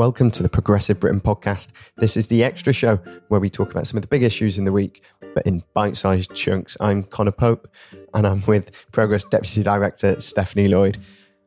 Welcome 0.00 0.30
to 0.30 0.42
the 0.42 0.48
Progressive 0.48 0.98
Britain 0.98 1.20
podcast. 1.20 1.72
This 1.98 2.16
is 2.16 2.28
the 2.28 2.42
extra 2.42 2.72
show 2.72 2.96
where 3.28 3.38
we 3.38 3.50
talk 3.50 3.70
about 3.70 3.86
some 3.86 3.98
of 3.98 4.02
the 4.02 4.08
big 4.08 4.22
issues 4.22 4.56
in 4.56 4.64
the 4.64 4.72
week, 4.72 5.04
but 5.34 5.46
in 5.46 5.62
bite 5.74 5.94
sized 5.94 6.34
chunks. 6.34 6.74
I'm 6.80 7.02
Conor 7.02 7.32
Pope 7.32 7.68
and 8.14 8.26
I'm 8.26 8.40
with 8.46 8.90
Progress 8.92 9.24
Deputy 9.24 9.62
Director 9.62 10.18
Stephanie 10.22 10.68
Lloyd. 10.68 10.96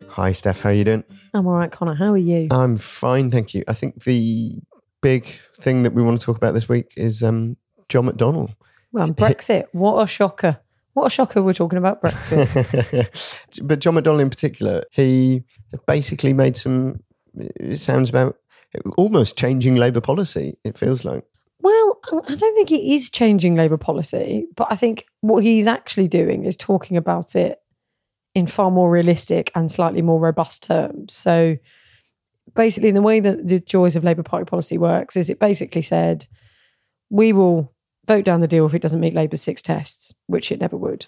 Hi, 0.08 0.34
Steph. 0.34 0.60
How 0.60 0.70
are 0.70 0.74
you 0.74 0.84
doing? 0.84 1.04
I'm 1.34 1.48
all 1.48 1.56
right, 1.56 1.72
Conor. 1.72 1.96
How 1.96 2.12
are 2.14 2.18
you? 2.18 2.48
I'm 2.52 2.78
fine, 2.78 3.32
thank 3.32 3.56
you. 3.56 3.64
I 3.68 3.74
think 3.74 4.04
the 4.04 4.60
big 5.02 5.26
thing 5.58 5.82
that 5.82 5.96
we 5.96 6.04
want 6.04 6.20
to 6.20 6.24
talk 6.24 6.38
about 6.38 6.54
this 6.54 6.70
week 6.70 6.94
is 6.96 7.24
um, 7.24 7.58
John 7.90 8.08
McDonnell. 8.08 8.54
Well, 8.92 9.08
Brexit. 9.08 9.66
What 9.72 10.00
a 10.00 10.06
shocker. 10.06 10.60
What 10.94 11.08
a 11.08 11.10
shocker 11.10 11.42
we're 11.42 11.54
talking 11.54 11.80
about 11.80 12.04
Brexit. 12.04 13.10
but 13.64 13.80
John 13.80 13.96
McDonnell 13.96 14.22
in 14.22 14.30
particular, 14.30 14.84
he 14.92 15.44
basically 15.88 16.34
made 16.34 16.56
some, 16.56 17.00
it 17.36 17.80
sounds 17.80 18.12
about 18.12 18.38
almost 18.98 19.38
changing 19.38 19.76
Labour 19.76 20.02
policy, 20.02 20.58
it 20.64 20.78
feels 20.78 21.06
like. 21.06 21.24
well, 22.12 22.24
I 22.28 22.36
don't 22.36 22.56
think 22.56 22.70
he 22.70 22.96
is 22.96 23.10
changing 23.10 23.56
Labour 23.56 23.78
policy, 23.78 24.48
but 24.56 24.68
I 24.70 24.76
think 24.76 25.06
what 25.22 25.44
he's 25.44 25.68
actually 25.68 26.08
doing 26.08 26.46
is 26.46 26.58
talking 26.58 26.98
about 26.98 27.36
it 27.36 27.60
in 28.36 28.48
far 28.48 28.72
more 28.72 28.90
realistic 28.90 29.52
and 29.56 29.72
slightly 29.72 30.02
more 30.02 30.20
robust 30.20 30.64
terms. 30.64 31.14
So 31.14 31.58
basically, 32.56 32.90
in 32.90 32.96
the 32.96 33.02
way 33.02 33.20
that 33.20 33.48
the 33.48 33.60
joys 33.60 33.96
of 33.96 34.04
Labour 34.04 34.24
Party 34.24 34.46
policy 34.46 34.78
works 34.78 35.16
is 35.16 35.30
it 35.30 35.40
basically 35.40 35.82
said, 35.82 36.28
we 37.10 37.32
will 37.32 37.72
vote 38.08 38.26
down 38.26 38.42
the 38.42 38.48
deal 38.48 38.66
if 38.66 38.74
it 38.74 38.82
doesn't 38.82 39.00
meet 39.00 39.14
Labour's 39.14 39.42
six 39.42 39.62
tests, 39.62 40.14
which 40.28 40.52
it 40.52 40.60
never 40.60 40.76
would. 40.76 41.06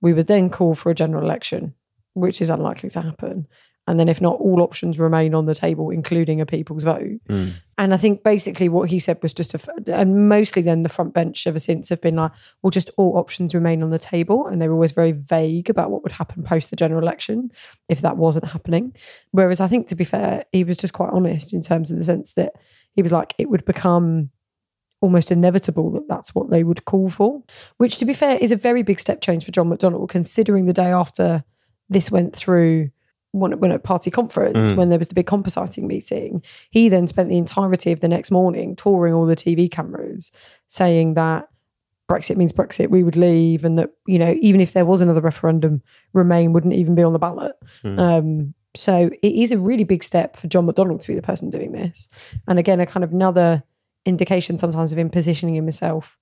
We 0.00 0.12
would 0.12 0.28
then 0.28 0.48
call 0.48 0.74
for 0.74 0.90
a 0.90 0.94
general 0.94 1.24
election, 1.24 1.74
which 2.14 2.40
is 2.40 2.50
unlikely 2.50 2.90
to 2.90 3.02
happen. 3.02 3.46
And 3.90 3.98
then, 3.98 4.08
if 4.08 4.20
not, 4.20 4.38
all 4.38 4.62
options 4.62 5.00
remain 5.00 5.34
on 5.34 5.46
the 5.46 5.54
table, 5.54 5.90
including 5.90 6.40
a 6.40 6.46
people's 6.46 6.84
vote. 6.84 7.18
Hmm. 7.28 7.48
And 7.76 7.92
I 7.92 7.96
think 7.96 8.22
basically 8.22 8.68
what 8.68 8.88
he 8.88 9.00
said 9.00 9.18
was 9.20 9.34
just 9.34 9.52
a, 9.52 9.74
and 9.88 10.28
mostly 10.28 10.62
then 10.62 10.84
the 10.84 10.88
front 10.88 11.12
bench 11.12 11.44
ever 11.44 11.58
since 11.58 11.88
have 11.88 12.00
been 12.00 12.14
like, 12.14 12.30
well, 12.62 12.70
just 12.70 12.88
all 12.96 13.18
options 13.18 13.52
remain 13.52 13.82
on 13.82 13.90
the 13.90 13.98
table. 13.98 14.46
And 14.46 14.62
they 14.62 14.68
were 14.68 14.74
always 14.74 14.92
very 14.92 15.10
vague 15.10 15.68
about 15.68 15.90
what 15.90 16.04
would 16.04 16.12
happen 16.12 16.44
post 16.44 16.70
the 16.70 16.76
general 16.76 17.02
election 17.02 17.50
if 17.88 18.00
that 18.02 18.16
wasn't 18.16 18.44
happening. 18.44 18.94
Whereas 19.32 19.60
I 19.60 19.66
think, 19.66 19.88
to 19.88 19.96
be 19.96 20.04
fair, 20.04 20.44
he 20.52 20.62
was 20.62 20.76
just 20.76 20.92
quite 20.92 21.10
honest 21.12 21.52
in 21.52 21.60
terms 21.60 21.90
of 21.90 21.96
the 21.96 22.04
sense 22.04 22.34
that 22.34 22.52
he 22.92 23.02
was 23.02 23.10
like, 23.10 23.34
it 23.38 23.50
would 23.50 23.64
become 23.64 24.30
almost 25.00 25.32
inevitable 25.32 25.90
that 25.90 26.06
that's 26.06 26.32
what 26.32 26.50
they 26.50 26.62
would 26.62 26.84
call 26.84 27.10
for, 27.10 27.42
which, 27.78 27.96
to 27.96 28.04
be 28.04 28.14
fair, 28.14 28.36
is 28.36 28.52
a 28.52 28.56
very 28.56 28.84
big 28.84 29.00
step 29.00 29.20
change 29.20 29.44
for 29.44 29.50
John 29.50 29.68
McDonnell, 29.68 30.08
considering 30.08 30.66
the 30.66 30.72
day 30.72 30.92
after 30.92 31.42
this 31.88 32.08
went 32.08 32.36
through 32.36 32.90
when, 33.32 33.58
when 33.60 33.72
at 33.72 33.82
party 33.84 34.10
conference, 34.10 34.72
Mm. 34.72 34.76
when 34.76 34.88
there 34.88 34.98
was 34.98 35.08
the 35.08 35.14
big 35.14 35.26
compositing 35.26 35.84
meeting, 35.84 36.42
he 36.70 36.88
then 36.88 37.06
spent 37.06 37.28
the 37.28 37.38
entirety 37.38 37.92
of 37.92 38.00
the 38.00 38.08
next 38.08 38.30
morning 38.30 38.74
touring 38.76 39.14
all 39.14 39.26
the 39.26 39.36
TV 39.36 39.70
cameras, 39.70 40.32
saying 40.66 41.14
that 41.14 41.48
Brexit 42.10 42.36
means 42.36 42.50
Brexit, 42.52 42.90
we 42.90 43.04
would 43.04 43.16
leave, 43.16 43.64
and 43.64 43.78
that, 43.78 43.90
you 44.06 44.18
know, 44.18 44.36
even 44.40 44.60
if 44.60 44.72
there 44.72 44.84
was 44.84 45.00
another 45.00 45.20
referendum, 45.20 45.80
Remain 46.12 46.52
wouldn't 46.52 46.74
even 46.74 46.96
be 46.96 47.04
on 47.04 47.12
the 47.12 47.20
ballot. 47.20 47.52
Mm. 47.84 47.98
Um, 48.00 48.54
so 48.74 49.10
it 49.22 49.32
is 49.32 49.52
a 49.52 49.58
really 49.58 49.84
big 49.84 50.02
step 50.02 50.36
for 50.36 50.48
John 50.48 50.66
McDonnell 50.66 51.00
to 51.00 51.08
be 51.08 51.14
the 51.14 51.22
person 51.22 51.50
doing 51.50 51.70
this. 51.72 52.08
And 52.48 52.58
again, 52.58 52.80
a 52.80 52.86
kind 52.86 53.04
of 53.04 53.12
another 53.12 53.62
indication 54.06 54.58
sometimes 54.58 54.90
of 54.92 54.98
him 54.98 55.10
positioning 55.10 55.54
himself 55.54 56.18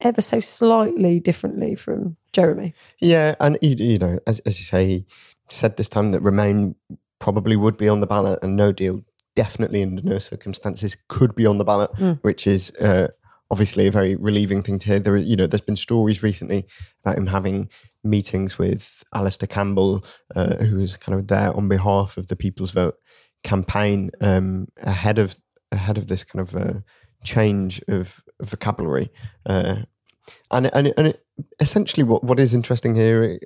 ever 0.00 0.20
so 0.20 0.38
slightly 0.40 1.18
differently 1.20 1.74
from 1.74 2.16
Jeremy. 2.32 2.74
Yeah, 3.00 3.34
and 3.40 3.56
you, 3.62 3.74
you 3.78 3.98
know, 3.98 4.18
as, 4.26 4.40
as 4.40 4.58
you 4.58 4.64
say, 4.64 4.86
he 4.86 5.04
said 5.52 5.76
this 5.76 5.88
time 5.88 6.12
that 6.12 6.22
Remain 6.22 6.74
probably 7.18 7.56
would 7.56 7.76
be 7.76 7.88
on 7.88 8.00
the 8.00 8.06
ballot, 8.06 8.38
and 8.42 8.56
No 8.56 8.72
Deal 8.72 9.02
definitely, 9.36 9.82
under 9.82 10.02
no 10.02 10.18
circumstances, 10.18 10.96
could 11.08 11.34
be 11.34 11.46
on 11.46 11.58
the 11.58 11.64
ballot, 11.64 11.90
Mm. 11.94 12.18
which 12.22 12.46
is 12.46 12.70
uh, 12.80 13.08
obviously 13.50 13.86
a 13.86 13.90
very 13.90 14.16
relieving 14.16 14.62
thing 14.62 14.78
to 14.80 14.86
hear. 14.86 14.98
There, 14.98 15.16
you 15.16 15.36
know, 15.36 15.46
there's 15.46 15.60
been 15.60 15.76
stories 15.76 16.22
recently 16.22 16.66
about 17.04 17.16
him 17.16 17.26
having 17.26 17.70
meetings 18.04 18.58
with 18.58 19.02
Alastair 19.14 19.46
Campbell, 19.46 20.04
uh, 20.34 20.56
who 20.56 20.76
was 20.78 20.96
kind 20.96 21.18
of 21.18 21.28
there 21.28 21.54
on 21.56 21.68
behalf 21.68 22.16
of 22.16 22.26
the 22.26 22.36
People's 22.36 22.72
Vote 22.72 22.96
campaign 23.44 24.10
um, 24.20 24.68
ahead 24.82 25.18
of 25.18 25.36
ahead 25.70 25.98
of 25.98 26.06
this 26.08 26.24
kind 26.24 26.40
of 26.46 26.54
uh, 26.54 26.80
change 27.24 27.82
of 27.88 28.22
vocabulary. 28.42 29.10
Uh, 29.46 29.76
and 30.50 30.70
and 30.74 30.92
and 30.96 31.06
it, 31.08 31.24
essentially, 31.60 32.04
what, 32.04 32.22
what 32.22 32.38
is 32.38 32.54
interesting 32.54 32.94
here 32.94 33.38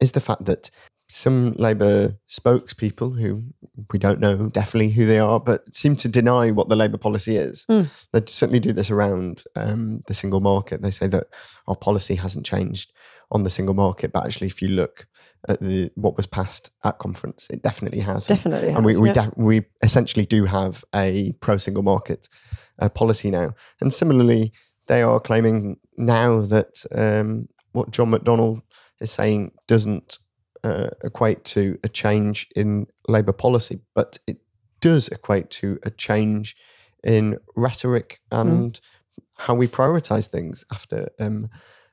is 0.00 0.12
the 0.12 0.20
fact 0.20 0.44
that 0.46 0.70
some 1.08 1.52
Labour 1.54 2.16
spokespeople, 2.28 3.20
who 3.20 3.44
we 3.92 3.98
don't 3.98 4.20
know 4.20 4.48
definitely 4.48 4.90
who 4.90 5.04
they 5.04 5.18
are, 5.18 5.38
but 5.38 5.62
seem 5.74 5.96
to 5.96 6.08
deny 6.08 6.50
what 6.50 6.68
the 6.68 6.76
Labour 6.76 6.98
policy 6.98 7.36
is. 7.36 7.66
Mm. 7.70 7.88
They 8.12 8.22
certainly 8.26 8.60
do 8.60 8.72
this 8.72 8.90
around 8.90 9.44
um, 9.56 10.02
the 10.06 10.14
single 10.14 10.40
market. 10.40 10.82
They 10.82 10.90
say 10.90 11.06
that 11.08 11.26
our 11.68 11.76
policy 11.76 12.14
hasn't 12.14 12.46
changed 12.46 12.92
on 13.30 13.42
the 13.42 13.50
single 13.50 13.74
market, 13.74 14.12
but 14.12 14.24
actually, 14.24 14.46
if 14.46 14.62
you 14.62 14.68
look 14.68 15.06
at 15.48 15.60
the 15.60 15.90
what 15.94 16.16
was 16.16 16.26
passed 16.26 16.70
at 16.84 16.98
conference, 16.98 17.48
it 17.50 17.62
definitely 17.62 18.00
has. 18.00 18.28
And- 18.28 18.38
Definitely. 18.38 18.68
and 18.70 18.84
we 18.84 18.92
has, 18.92 19.00
we, 19.00 19.12
de- 19.12 19.32
we 19.36 19.62
essentially 19.82 20.26
do 20.26 20.44
have 20.46 20.84
a 20.94 21.32
pro 21.40 21.56
single 21.58 21.82
market 21.82 22.28
uh, 22.78 22.88
policy 22.88 23.30
now. 23.30 23.54
And 23.80 23.92
similarly, 23.92 24.52
they 24.86 25.02
are 25.02 25.20
claiming 25.20 25.76
now 25.96 26.40
that 26.42 26.84
um, 26.92 27.48
what 27.72 27.90
John 27.90 28.10
McDonnell 28.10 28.62
is 29.00 29.10
saying 29.10 29.52
doesn't 29.66 30.18
uh, 30.64 30.90
equate 31.04 31.44
to 31.44 31.78
a 31.84 31.88
change 31.88 32.48
in 32.56 32.86
Labour 33.06 33.32
policy, 33.32 33.80
but 33.94 34.18
it 34.26 34.38
does 34.80 35.08
equate 35.08 35.50
to 35.50 35.78
a 35.84 35.90
change 35.90 36.56
in 37.04 37.38
rhetoric 37.54 38.20
and 38.30 38.80
how 39.36 39.54
we 39.54 39.68
prioritise 39.68 40.26
things 40.26 40.64
after 40.72 41.08
um, 41.20 41.48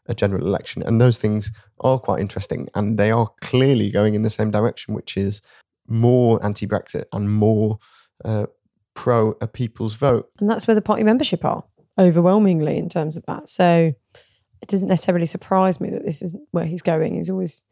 a 0.07 0.15
general 0.15 0.45
election. 0.45 0.83
And 0.83 0.99
those 0.99 1.17
things 1.17 1.51
are 1.81 1.99
quite 1.99 2.21
interesting, 2.21 2.69
and 2.73 2.97
they 2.97 3.11
are 3.11 3.29
clearly 3.41 3.91
going 3.91 4.15
in 4.15 4.23
the 4.23 4.29
same 4.29 4.51
direction, 4.51 4.93
which 4.93 5.17
is 5.17 5.41
more 5.87 6.43
anti-Brexit 6.43 7.05
and 7.11 7.29
more 7.29 7.77
uh, 8.23 8.45
pro 8.93 9.35
a 9.41 9.47
people's 9.47 9.95
vote. 9.95 10.29
And 10.39 10.49
that's 10.49 10.67
where 10.67 10.75
the 10.75 10.81
party 10.81 11.03
membership 11.03 11.43
are 11.43 11.63
overwhelmingly 11.97 12.77
in 12.77 12.89
terms 12.89 13.17
of 13.17 13.25
that. 13.25 13.49
So 13.49 13.93
it 14.61 14.69
doesn't 14.69 14.89
necessarily 14.89 15.25
surprise 15.25 15.81
me 15.81 15.89
that 15.89 16.05
this 16.05 16.21
is 16.21 16.35
where 16.51 16.65
he's 16.65 16.81
going. 16.81 17.15
He's 17.15 17.29
always, 17.29 17.63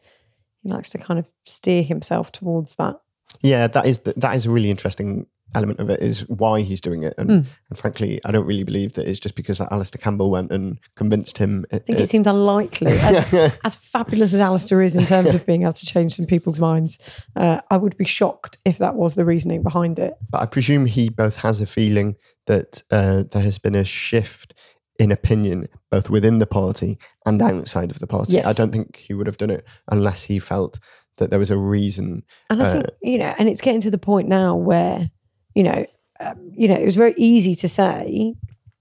he 0.64 0.70
likes 0.70 0.90
to 0.92 0.98
kind 0.98 1.20
of 1.20 1.26
steer 1.46 1.84
himself 1.84 2.32
towards 2.32 2.76
that. 2.76 3.00
Yeah, 3.42 3.68
that 3.68 3.86
is 3.86 4.00
that 4.00 4.36
is 4.36 4.46
a 4.46 4.50
really 4.50 4.70
interesting 4.70 5.26
element 5.56 5.80
of 5.80 5.90
it 5.90 6.00
is 6.04 6.30
why 6.30 6.62
he's 6.62 6.80
doing 6.80 7.02
it, 7.02 7.16
and, 7.18 7.28
Mm. 7.30 7.46
and 7.70 7.78
frankly, 7.78 8.22
I 8.24 8.32
don't 8.32 8.46
really 8.46 8.64
believe 8.64 8.94
that 8.94 9.08
it's 9.08 9.20
just 9.20 9.34
because 9.34 9.58
that 9.58 9.72
Alastair 9.72 10.00
Campbell 10.00 10.30
went 10.30 10.52
and 10.52 10.78
convinced 10.96 11.40
him. 11.40 11.66
I 11.72 11.80
think 11.80 12.00
it 12.00 12.08
seemed 12.08 12.28
unlikely. 12.28 12.92
As, 12.92 13.34
as 13.64 13.76
fabulous 13.76 14.36
as 14.36 14.42
Alastair 14.42 14.84
is 14.84 14.96
in 14.96 15.06
terms 15.06 15.34
of 15.34 15.48
being 15.48 15.64
able 15.64 15.74
to 15.74 15.86
change 15.88 16.14
some 16.14 16.28
people's 16.28 16.60
minds, 16.60 17.00
uh, 17.36 17.62
I 17.72 17.78
would 17.78 17.98
be 17.98 18.06
shocked 18.06 18.60
if 18.64 18.78
that 18.78 18.94
was 18.96 19.16
the 19.16 19.26
reasoning 19.26 19.64
behind 19.64 19.98
it. 19.98 20.14
but 20.30 20.42
I 20.42 20.46
presume 20.46 20.86
he 20.86 21.10
both 21.10 21.38
has 21.38 21.62
a 21.62 21.66
feeling 21.66 22.16
that 22.46 22.84
uh, 22.92 23.24
there 23.32 23.42
has 23.42 23.58
been 23.58 23.74
a 23.76 23.84
shift 23.84 24.54
in 25.00 25.12
opinion, 25.12 25.68
both 25.90 26.10
within 26.10 26.40
the 26.40 26.46
party 26.46 27.00
and 27.26 27.42
outside 27.42 27.90
of 27.90 28.00
the 28.00 28.06
party. 28.06 28.34
Yes. 28.34 28.46
I 28.46 28.54
don't 28.54 28.72
think 28.72 28.98
he 28.98 29.14
would 29.14 29.28
have 29.28 29.38
done 29.38 29.50
it 29.50 29.66
unless 29.88 30.24
he 30.24 30.38
felt 30.40 30.78
that 31.18 31.30
there 31.30 31.40
was 31.40 31.50
a 31.50 31.58
reason. 31.58 32.24
And 32.50 32.62
I 32.62 32.74
think, 32.74 32.86
you 33.02 33.18
know, 33.18 33.34
and 33.40 33.50
it's 33.50 33.62
getting 33.62 33.82
to 33.82 33.92
the 33.92 33.98
point 33.98 34.28
now 34.28 34.56
where, 34.56 35.10
you 35.56 35.64
know, 35.64 35.86
um, 36.20 36.52
you 36.54 36.68
know, 36.68 36.76
it 36.76 36.86
was 36.86 36.98
very 36.98 37.14
easy 37.18 37.56
to 37.56 37.70
say, 37.70 38.36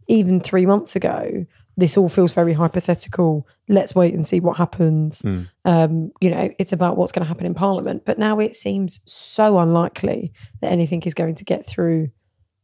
even 0.09 0.41
three 0.41 0.67
months 0.67 0.97
ago, 0.97 1.47
this 1.77 1.97
all 1.97 2.09
feels 2.09 2.35
very 2.35 2.53
hypothetical. 2.53 3.47
Let's 3.69 3.95
wait 3.95 4.13
and 4.13 4.27
see 4.27 4.41
what 4.41 4.57
happens. 4.57 5.23
Mm. 5.23 5.49
Um, 5.65 6.11
you 6.21 6.31
know, 6.31 6.51
it's 6.59 6.73
about 6.73 6.97
what's 6.97 7.13
going 7.13 7.23
to 7.23 7.29
happen 7.29 7.47
in 7.47 7.55
Parliament. 7.55 8.03
But 8.05 8.19
now 8.19 8.41
it 8.41 8.57
seems 8.57 9.01
so 9.07 9.59
unlikely 9.59 10.33
that 10.61 10.73
anything 10.73 11.03
is 11.03 11.15
going 11.15 11.37
to 11.37 11.45
get 11.45 11.65
through 11.65 12.11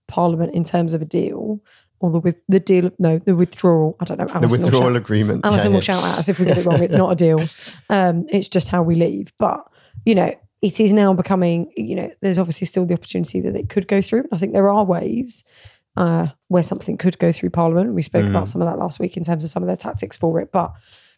Parliament 0.08 0.54
in 0.54 0.64
terms 0.64 0.94
of 0.94 1.02
a 1.02 1.04
deal. 1.04 1.60
Or 2.00 2.10
the 2.10 2.18
with 2.18 2.36
the 2.48 2.60
deal, 2.60 2.90
no, 2.98 3.18
the 3.18 3.34
withdrawal. 3.34 3.96
I 4.00 4.04
don't 4.04 4.18
know. 4.18 4.26
the 4.26 4.34
Alison 4.34 4.50
will 4.60 4.64
withdrawal 4.66 4.88
shout- 4.90 4.96
agreement. 4.96 5.44
Alison 5.44 5.70
Yeah, 5.70 5.74
will 5.76 5.76
yeah. 5.76 6.00
shout 6.00 6.04
at 6.04 6.18
us 6.18 6.28
if 6.28 6.38
we 6.38 6.44
get 6.46 6.58
it 6.58 6.66
wrong. 6.66 6.82
It's 6.82 6.94
not 6.96 7.10
a 7.12 7.14
deal. 7.14 7.40
Um, 7.88 8.26
it's 8.30 8.48
just 8.48 8.68
how 8.68 8.82
we 8.82 8.94
leave. 8.94 9.32
But 9.38 9.64
you 10.04 10.14
know, 10.14 10.34
it 10.60 10.80
is 10.80 10.92
now 10.92 11.12
becoming. 11.14 11.70
You 11.76 11.94
know, 11.96 12.10
there's 12.20 12.38
obviously 12.38 12.66
still 12.66 12.84
the 12.84 12.94
opportunity 12.94 13.40
that 13.40 13.54
it 13.56 13.68
could 13.70 13.88
go 13.88 14.02
through. 14.02 14.24
I 14.32 14.36
think 14.38 14.52
there 14.52 14.68
are 14.70 14.84
ways 14.84 15.44
uh, 15.96 16.26
where 16.48 16.62
something 16.64 16.96
could 16.98 17.18
go 17.18 17.30
through 17.32 17.50
Parliament. 17.50 17.94
We 17.94 18.02
spoke 18.02 18.24
Mm. 18.24 18.30
about 18.30 18.48
some 18.48 18.60
of 18.60 18.66
that 18.68 18.78
last 18.78 18.98
week 18.98 19.16
in 19.16 19.22
terms 19.22 19.44
of 19.44 19.50
some 19.50 19.62
of 19.62 19.68
their 19.68 19.76
tactics 19.76 20.16
for 20.16 20.40
it. 20.40 20.50
But 20.52 20.72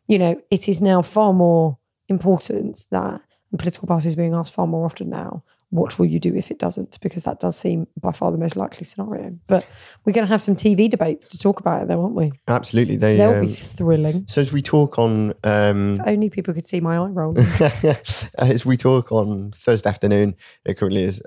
you 0.07 0.19
know, 0.19 0.41
it 0.51 0.69
is 0.69 0.81
now 0.83 1.03
far 1.03 1.33
more 1.33 1.79
important 2.09 2.87
that 2.91 3.21
political 3.59 3.89
parties 3.89 4.15
being 4.15 4.35
asked 4.35 4.53
far 4.53 4.67
more 4.67 4.85
often 4.85 5.09
now. 5.09 5.43
What 5.71 5.99
will 5.99 6.07
you 6.07 6.21
do 6.21 6.35
if 6.35 6.51
it 6.51 6.59
doesn't? 6.59 7.01
Because 7.01 7.25
that 7.25 7.41
does 7.41 7.57
seem 7.57 7.87
by 8.01 8.13
far 8.13 8.31
the 8.31 8.39
most 8.39 8.57
likely 8.57 8.85
scenario. 8.85 9.37
But 9.49 9.67
we're 10.05 10.13
going 10.13 10.27
to 10.27 10.33
have 10.33 10.41
some 10.41 10.55
TV 10.55 10.89
debates 10.89 11.27
to 11.29 11.39
talk 11.39 11.59
about 11.59 11.83
it, 11.83 11.89
though, 11.89 12.03
aren't 12.03 12.15
we? 12.15 12.33
Absolutely. 12.47 12.97
They, 12.97 13.17
They'll 13.17 13.35
um, 13.35 13.47
be 13.47 13.53
thrilling. 13.53 14.25
so 14.29 14.41
as 14.41 14.53
we 14.53 14.63
talk 14.63 14.99
on 14.99 15.35
um, 15.43 15.95
If 15.95 16.07
only 16.07 16.31
people 16.31 16.55
could 16.55 16.69
see 16.69 16.81
my 16.81 16.97
eye 16.97 17.09
roll. 17.09 17.37
as 18.39 18.65
we 18.65 18.77
talk 18.77 19.11
on 19.11 19.51
Thursday 19.53 19.89
afternoon, 19.89 20.37
it 20.65 20.79
currently 20.79 21.03
is. 21.03 21.21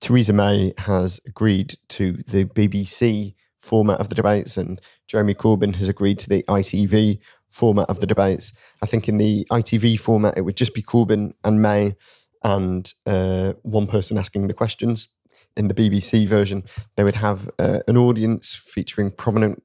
Theresa 0.00 0.32
May 0.32 0.72
has 0.78 1.20
agreed 1.26 1.76
to 1.88 2.22
the 2.26 2.44
BBC 2.44 3.34
format 3.58 4.00
of 4.00 4.08
the 4.08 4.14
debates, 4.14 4.56
and 4.56 4.80
Jeremy 5.06 5.34
Corbyn 5.34 5.76
has 5.76 5.88
agreed 5.88 6.18
to 6.20 6.28
the 6.28 6.42
ITV 6.44 7.18
format 7.48 7.90
of 7.90 8.00
the 8.00 8.06
debates. 8.06 8.52
I 8.82 8.86
think 8.86 9.08
in 9.08 9.18
the 9.18 9.46
ITV 9.50 10.00
format, 10.00 10.38
it 10.38 10.42
would 10.42 10.56
just 10.56 10.74
be 10.74 10.82
Corbyn 10.82 11.32
and 11.44 11.60
May, 11.60 11.94
and 12.42 12.92
uh, 13.06 13.52
one 13.62 13.86
person 13.86 14.18
asking 14.18 14.46
the 14.48 14.54
questions. 14.54 15.08
In 15.56 15.66
the 15.68 15.74
BBC 15.74 16.28
version, 16.28 16.62
they 16.96 17.02
would 17.04 17.16
have 17.16 17.50
uh, 17.58 17.80
an 17.88 17.96
audience 17.96 18.54
featuring 18.54 19.10
prominent 19.10 19.62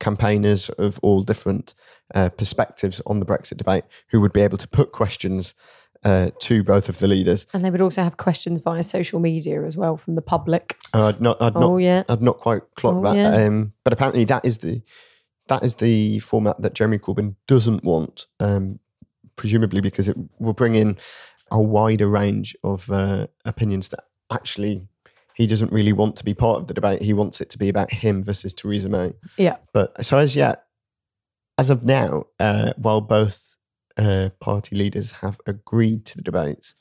campaigners 0.00 0.68
of 0.70 0.98
all 1.02 1.22
different 1.22 1.74
uh, 2.14 2.28
perspectives 2.28 3.00
on 3.06 3.20
the 3.20 3.26
Brexit 3.26 3.56
debate 3.56 3.84
who 4.10 4.20
would 4.20 4.32
be 4.32 4.42
able 4.42 4.58
to 4.58 4.68
put 4.68 4.92
questions 4.92 5.54
uh, 6.04 6.30
to 6.40 6.62
both 6.62 6.90
of 6.90 6.98
the 6.98 7.08
leaders. 7.08 7.46
And 7.54 7.64
they 7.64 7.70
would 7.70 7.80
also 7.80 8.02
have 8.02 8.18
questions 8.18 8.60
via 8.60 8.82
social 8.82 9.18
media 9.20 9.64
as 9.64 9.76
well 9.76 9.96
from 9.96 10.14
the 10.14 10.20
public. 10.22 10.76
Uh, 10.92 11.06
I'd 11.08 11.20
not, 11.20 11.40
I'd 11.40 11.56
Oh, 11.56 11.60
not, 11.72 11.76
yeah. 11.78 12.02
I'd 12.08 12.20
not 12.22 12.38
quite 12.38 12.62
clocked 12.76 12.98
Oh, 12.98 13.02
that. 13.12 13.16
yeah. 13.16 13.46
Um, 13.46 13.72
but 13.84 13.92
apparently, 13.94 14.24
that 14.24 14.44
is 14.44 14.58
the 14.58 14.82
that 15.48 15.62
is 15.64 15.74
the 15.76 16.18
format 16.20 16.60
that 16.62 16.74
Jeremy 16.74 16.98
Corbyn 16.98 17.34
doesn't 17.46 17.84
want. 17.84 18.26
Um, 18.40 18.78
presumably, 19.36 19.80
because 19.80 20.08
it 20.08 20.16
will 20.38 20.52
bring 20.52 20.74
in 20.74 20.96
a 21.50 21.60
wider 21.60 22.08
range 22.08 22.56
of 22.64 22.90
uh, 22.90 23.26
opinions 23.44 23.88
that 23.90 24.04
actually 24.30 24.86
he 25.34 25.46
doesn't 25.46 25.72
really 25.72 25.92
want 25.92 26.16
to 26.16 26.24
be 26.24 26.34
part 26.34 26.60
of 26.60 26.68
the 26.68 26.74
debate. 26.74 27.02
He 27.02 27.12
wants 27.12 27.40
it 27.40 27.50
to 27.50 27.58
be 27.58 27.68
about 27.68 27.92
him 27.92 28.22
versus 28.22 28.54
Theresa 28.54 28.88
May. 28.88 29.12
Yeah. 29.36 29.56
But 29.72 30.04
so 30.04 30.16
as 30.16 30.36
yet, 30.36 30.64
as 31.58 31.70
of 31.70 31.84
now, 31.84 32.26
uh, 32.38 32.72
while 32.76 33.00
both 33.00 33.56
uh, 33.96 34.30
party 34.40 34.76
leaders 34.76 35.12
have 35.12 35.40
agreed 35.46 36.04
to 36.06 36.16
the 36.16 36.22
debates, 36.22 36.74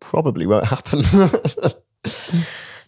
probably 0.00 0.46
won't 0.46 0.66
happen. 0.68 1.00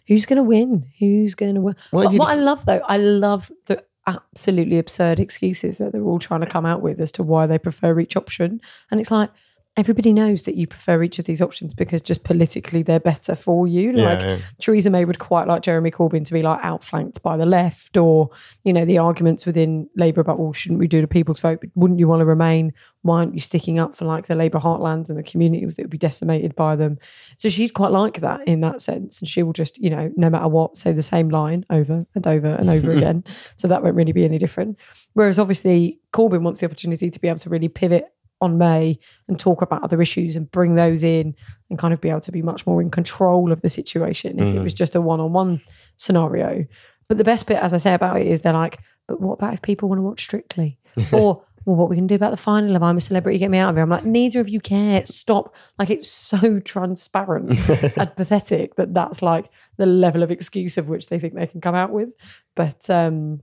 Who's 0.07 0.25
going 0.25 0.37
to 0.37 0.43
win? 0.43 0.85
Who's 0.99 1.35
going 1.35 1.55
to 1.55 1.61
win? 1.61 1.75
What, 1.91 2.13
what 2.13 2.29
I 2.29 2.35
love, 2.35 2.65
though, 2.65 2.81
I 2.87 2.97
love 2.97 3.51
the 3.67 3.83
absolutely 4.07 4.79
absurd 4.79 5.19
excuses 5.19 5.77
that 5.77 5.91
they're 5.91 6.01
all 6.01 6.17
trying 6.17 6.41
to 6.41 6.47
come 6.47 6.65
out 6.65 6.81
with 6.81 6.99
as 6.99 7.11
to 7.13 7.23
why 7.23 7.45
they 7.45 7.59
prefer 7.59 7.99
each 7.99 8.15
option. 8.15 8.59
And 8.89 8.99
it's 8.99 9.11
like, 9.11 9.29
everybody 9.77 10.11
knows 10.11 10.43
that 10.43 10.55
you 10.55 10.67
prefer 10.67 11.01
each 11.03 11.19
of 11.19 11.25
these 11.25 11.41
options 11.41 11.73
because 11.73 12.01
just 12.01 12.23
politically 12.23 12.83
they're 12.83 12.99
better 12.99 13.35
for 13.35 13.67
you. 13.67 13.93
Yeah, 13.93 14.05
Like 14.05 14.21
yeah. 14.21 14.37
Theresa 14.59 14.89
May 14.89 15.05
would 15.05 15.19
quite 15.19 15.47
like 15.47 15.61
Jeremy 15.61 15.91
Corbyn 15.91 16.25
to 16.25 16.33
be 16.33 16.41
like 16.41 16.59
outflanked 16.63 17.21
by 17.21 17.37
the 17.37 17.45
left, 17.45 17.95
or 17.95 18.29
you 18.63 18.73
know 18.73 18.85
the 18.85 18.97
arguments 18.97 19.45
within 19.45 19.89
Labour 19.95 20.21
about 20.21 20.39
well, 20.39 20.53
shouldn't 20.53 20.79
we 20.79 20.87
do 20.87 21.01
the 21.01 21.07
people's 21.07 21.39
vote? 21.39 21.59
But 21.61 21.69
wouldn't 21.75 21.99
you 21.99 22.07
want 22.07 22.21
to 22.21 22.25
remain? 22.25 22.73
Why 23.03 23.19
aren't 23.19 23.33
you 23.33 23.39
sticking 23.39 23.79
up 23.79 23.95
for 23.95 24.05
like 24.05 24.27
the 24.27 24.35
Labour 24.35 24.59
heartlands 24.59 25.09
and 25.09 25.17
the 25.17 25.23
communities 25.23 25.75
that 25.75 25.83
would 25.83 25.89
be 25.89 25.97
decimated 25.97 26.55
by 26.55 26.75
them? 26.75 26.97
So 27.37 27.47
she'd 27.47 27.73
quite 27.73 27.91
like 27.91 28.19
that 28.19 28.45
in 28.47 28.61
that 28.61 28.81
sense, 28.81 29.21
and 29.21 29.29
she 29.29 29.43
will 29.43 29.53
just 29.53 29.77
you 29.77 29.89
know 29.89 30.11
no 30.17 30.29
matter 30.29 30.47
what 30.47 30.75
say 30.75 30.91
the 30.91 31.01
same 31.01 31.29
line 31.29 31.65
over 31.69 32.05
and 32.15 32.27
over 32.27 32.47
and 32.47 32.69
over 32.69 32.91
again. 32.97 33.23
So 33.57 33.67
that 33.67 33.83
won't 33.83 33.95
really 33.95 34.11
be 34.11 34.25
any 34.25 34.37
different. 34.39 34.77
Whereas 35.13 35.39
obviously 35.39 35.99
Corbyn 36.11 36.41
wants 36.41 36.59
the 36.59 36.65
opportunity 36.65 37.09
to 37.09 37.19
be 37.19 37.27
able 37.27 37.39
to 37.39 37.49
really 37.49 37.69
pivot 37.69 38.11
on 38.41 38.57
May 38.57 38.97
and 39.27 39.37
talk 39.37 39.61
about 39.61 39.83
other 39.83 40.01
issues 40.01 40.35
and 40.35 40.49
bring 40.51 40.75
those 40.75 41.03
in 41.03 41.35
and 41.69 41.77
kind 41.77 41.93
of 41.93 41.99
be 42.01 42.09
able 42.09 42.21
to 42.21 42.31
be 42.31 42.41
much 42.41 42.65
more 42.65 42.81
in 42.81 42.89
control 42.89 43.51
of 43.51 43.61
the 43.61 43.69
situation 43.69 44.39
if 44.39 44.47
it 44.47 44.55
Mm. 44.57 44.63
was 44.63 44.73
just 44.73 44.95
a 44.95 45.01
one 45.01 45.19
on 45.19 45.33
one 45.33 45.61
scenario. 45.97 46.65
But 47.07 47.17
the 47.17 47.23
best 47.23 47.47
bit, 47.47 47.57
as 47.57 47.73
I 47.73 47.77
say 47.77 47.93
about 47.93 48.21
it, 48.21 48.27
is 48.27 48.41
they're 48.41 48.53
like, 48.53 48.79
but 49.07 49.19
what 49.19 49.33
about 49.33 49.53
if 49.55 49.61
people 49.61 49.89
want 49.89 49.99
to 49.99 50.03
watch 50.03 50.21
Strictly? 50.23 50.77
or, 51.11 51.43
well, 51.65 51.75
what 51.75 51.89
we 51.89 51.95
can 51.95 52.07
do 52.07 52.15
about 52.15 52.31
the 52.31 52.37
final 52.37 52.75
of 52.75 52.83
I'm 52.83 52.97
a 52.97 53.01
Celebrity, 53.01 53.37
get 53.39 53.51
me 53.51 53.57
out 53.57 53.71
of 53.71 53.75
here? 53.75 53.83
I'm 53.83 53.89
like, 53.89 54.05
neither 54.05 54.39
of 54.39 54.47
you 54.47 54.59
care. 54.61 55.05
Stop. 55.05 55.53
Like, 55.77 55.89
it's 55.89 56.07
so 56.09 56.59
transparent 56.65 57.49
and 57.97 58.15
pathetic 58.15 58.75
that 58.75 58.93
that's 58.93 59.21
like 59.21 59.49
the 59.77 59.85
level 59.85 60.23
of 60.23 60.31
excuse 60.31 60.77
of 60.77 60.87
which 60.87 61.07
they 61.07 61.19
think 61.19 61.33
they 61.33 61.47
can 61.47 61.61
come 61.61 61.75
out 61.75 61.91
with. 61.91 62.09
But 62.55 62.89
um, 62.89 63.41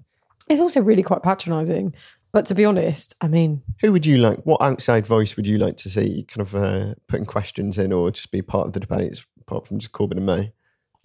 it's 0.49 0.61
also 0.61 0.81
really 0.81 1.03
quite 1.03 1.23
patronizing. 1.23 1.95
But 2.33 2.47
to 2.47 2.55
be 2.55 2.65
honest, 2.65 3.15
I 3.21 3.29
mean, 3.29 3.63
Who 3.81 3.93
would 3.93 4.05
you 4.05 4.19
like? 4.19 4.41
What 4.45 4.61
outside 4.61 5.07
voice 5.07 5.37
would 5.37 5.47
you 5.47 5.59
like 5.59 5.77
to 5.79 5.91
see 5.91 6.25
kind 6.29 6.43
of 6.43 6.55
uh, 6.55 6.95
putting 7.09 7.25
questions 7.27 7.79
in 7.79 7.93
or 7.93 8.11
just 8.11 8.31
be 8.31 8.43
part 8.43 8.67
of 8.67 8.73
the 8.75 8.81
debates 8.81 9.25
apart 9.41 9.67
from 9.67 9.79
just 9.79 9.93
Corbyn 9.93 10.19
and 10.19 10.27
May? 10.27 10.53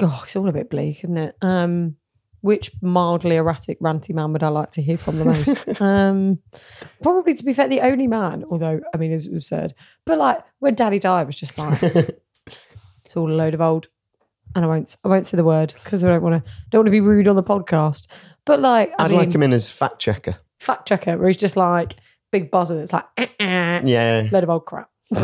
oh, 0.02 0.22
it's 0.24 0.36
all 0.36 0.50
a 0.50 0.52
bit 0.52 0.70
bleak, 0.70 1.04
isn't 1.04 1.18
it? 1.18 1.36
Um, 1.42 1.96
which 2.42 2.72
mildly 2.82 3.36
erratic, 3.36 3.80
ranty 3.80 4.14
man 4.16 4.34
would 4.34 4.42
I 4.44 4.48
like 4.48 4.72
to 4.72 4.82
hear 4.82 4.98
from 4.98 5.20
the 5.20 5.26
most? 5.26 5.82
um, 5.82 6.40
probably, 7.02 7.36
to 7.36 7.44
be 7.44 7.54
fair, 7.54 7.68
the 7.68 7.82
only 7.82 8.08
man, 8.08 8.44
although, 8.50 8.82
I 8.94 8.98
mean, 8.98 9.12
it's 9.12 9.28
absurd. 9.28 9.76
But 10.06 10.18
like 10.18 10.44
when 10.60 10.74
Danny 10.74 10.98
Dyer, 10.98 11.26
was 11.26 11.36
just 11.36 11.58
like, 11.58 11.82
it's 11.84 13.16
all 13.16 13.32
a 13.32 13.34
load 13.34 13.54
of 13.54 13.62
old. 13.62 13.90
And 14.56 14.66
I 14.66 14.68
won't, 14.68 14.98
I 15.06 15.08
won't 15.08 15.28
say 15.28 15.38
the 15.38 15.44
word 15.46 15.74
because 15.84 16.04
I 16.04 16.10
don't 16.10 16.24
want 16.24 16.44
to, 16.44 16.52
don't 16.72 16.80
want 16.80 16.88
to 16.88 16.92
be 16.92 17.00
rude 17.00 17.28
on 17.28 17.36
the 17.36 17.44
podcast. 17.44 18.08
But 18.44 18.60
like, 18.60 18.92
I 18.98 19.06
I'd 19.06 19.12
mean, 19.12 19.20
like 19.20 19.36
him 19.36 19.44
in 19.44 19.54
as 19.54 19.70
fact 19.70 20.00
checker. 20.00 20.38
Fact 20.62 20.88
checker, 20.88 21.18
where 21.18 21.28
he's 21.28 21.38
just 21.38 21.58
like 21.58 21.96
big 22.32 22.50
buzzer. 22.52 22.78
That's 22.78 22.94
like, 22.94 23.06
eh, 23.18 23.28
eh, 23.40 23.82
Yeah. 23.84 24.30
load 24.32 24.44
of 24.44 24.50
old 24.50 24.66
crap. 24.66 24.90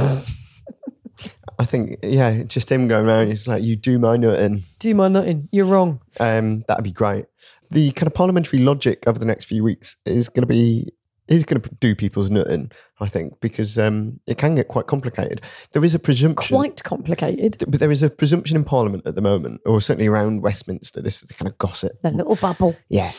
I 1.59 1.65
think, 1.65 1.97
yeah, 2.03 2.43
just 2.43 2.71
him 2.71 2.87
going 2.87 3.07
around. 3.07 3.29
It's 3.31 3.47
like, 3.47 3.63
you 3.63 3.75
do 3.75 3.97
my 3.97 4.15
nutting. 4.17 4.61
Do 4.79 4.93
my 4.93 5.07
nutting. 5.07 5.49
You're 5.51 5.65
wrong. 5.65 5.99
Um, 6.19 6.63
that'd 6.67 6.83
be 6.83 6.91
great. 6.91 7.25
The 7.71 7.91
kind 7.93 8.05
of 8.07 8.13
parliamentary 8.13 8.59
logic 8.59 9.03
over 9.07 9.17
the 9.17 9.25
next 9.25 9.45
few 9.45 9.63
weeks 9.63 9.95
is 10.05 10.29
going 10.29 10.43
to 10.43 10.47
be 10.47 10.91
is 11.27 11.43
going 11.43 11.61
to 11.61 11.69
do 11.81 11.93
people's 11.93 12.29
nutting, 12.29 12.71
I 13.01 13.07
think, 13.09 13.37
because 13.41 13.77
um, 13.77 14.17
it 14.27 14.37
can 14.37 14.55
get 14.55 14.69
quite 14.69 14.87
complicated. 14.87 15.41
There 15.73 15.83
is 15.83 15.93
a 15.93 15.99
presumption, 15.99 16.55
Quite 16.55 16.81
complicated. 16.85 17.65
but 17.67 17.81
there 17.81 17.91
is 17.91 18.01
a 18.01 18.09
presumption 18.09 18.55
in 18.55 18.63
Parliament 18.63 19.03
at 19.05 19.15
the 19.15 19.21
moment, 19.21 19.59
or 19.65 19.81
certainly 19.81 20.07
around 20.07 20.41
Westminster. 20.41 21.01
This 21.01 21.21
is 21.21 21.27
the 21.27 21.33
kind 21.33 21.49
of 21.49 21.57
gossip. 21.57 22.01
The 22.01 22.11
little 22.11 22.37
bubble. 22.37 22.77
Yeah, 22.87 23.11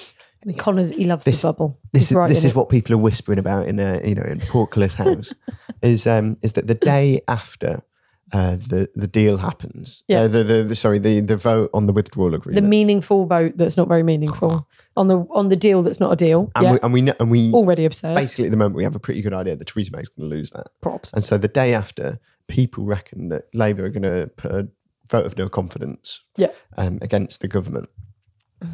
Connors, 0.57 0.91
he 0.91 1.05
loves 1.05 1.25
This- 1.25 1.43
the 1.43 1.49
bubble. 1.49 1.79
this 1.93 2.03
He's 2.03 2.11
is 2.13 2.17
right 2.17 2.29
this 2.29 2.39
is 2.45 2.53
it. 2.53 2.57
what 2.57 2.69
people 2.69 2.95
are 2.95 2.99
whispering 2.99 3.39
about 3.39 3.67
in 3.67 3.79
a 3.81 4.01
you 4.05 4.15
know 4.15 4.23
in 4.23 4.41
Portcullis 4.41 4.95
House 4.95 5.35
is 5.83 6.07
um 6.07 6.37
is 6.43 6.53
that 6.53 6.67
the 6.67 6.75
day 6.75 7.21
after 7.29 7.83
uh, 8.31 8.57
the 8.57 8.91
the 8.95 9.07
deal 9.07 9.39
happens, 9.39 10.05
Yeah. 10.07 10.21
uh, 10.21 10.29
the, 10.29 10.45
the 10.45 10.63
the 10.63 10.75
sorry 10.77 10.99
the 10.99 11.21
the 11.21 11.37
vote 11.39 11.71
on 11.73 11.87
the 11.87 11.95
withdrawal 11.95 12.35
agreement. 12.35 12.63
the 12.63 12.69
meaningful 12.69 13.25
vote 13.25 13.55
that's 13.57 13.79
not 13.79 13.89
very 13.89 14.03
meaningful 14.03 14.69
on 14.99 15.09
the 15.09 15.21
on 15.31 15.49
the 15.49 15.57
deal 15.57 15.83
that's 15.83 15.99
not 15.99 16.13
a 16.13 16.17
deal. 16.17 16.51
and 16.55 16.65
yeah, 16.65 16.73
we 16.73 16.79
and 16.83 16.93
we 16.93 17.01
know, 17.01 17.15
and 17.21 17.31
we 17.31 17.51
already 17.53 17.87
absurd. 17.87 18.15
basically 18.17 18.45
at 18.45 18.51
the 18.51 18.59
moment 18.59 18.77
we 18.77 18.85
have 18.85 18.95
a 18.95 18.99
pretty 19.01 19.23
good 19.23 19.33
idea 19.33 19.57
that 19.57 19.65
Theresa 19.67 19.93
May's 19.97 20.11
going 20.11 20.29
to 20.29 20.37
lose 20.37 20.51
that, 20.51 20.67
Props. 20.83 21.11
and 21.15 21.25
so 21.25 21.39
the 21.39 21.49
day 21.49 21.73
after, 21.73 22.21
people 22.49 22.85
reckon 22.85 23.31
that 23.31 23.45
Labour 23.55 23.87
are 23.87 23.91
going 23.91 24.03
to 24.03 24.31
put 24.37 24.51
a 24.53 24.69
vote 25.11 25.25
of 25.25 25.39
no 25.39 25.49
confidence 25.49 26.21
Yeah. 26.37 26.49
um, 26.77 26.99
against 27.01 27.41
the 27.41 27.49
government. 27.49 27.89